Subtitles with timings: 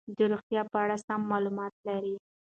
[0.17, 2.15] د روغتیا په اړه سم معلومات لري.